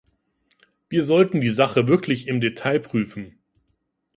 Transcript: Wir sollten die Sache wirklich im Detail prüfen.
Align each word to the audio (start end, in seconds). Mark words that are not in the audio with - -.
Wir 0.89 1.03
sollten 1.03 1.41
die 1.41 1.51
Sache 1.51 1.87
wirklich 1.87 2.27
im 2.27 2.41
Detail 2.41 2.79
prüfen. 2.79 3.37